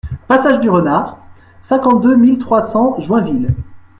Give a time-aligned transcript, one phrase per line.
[0.27, 1.19] Passage du Renard,
[1.61, 3.53] cinquante-deux mille trois cents Joinville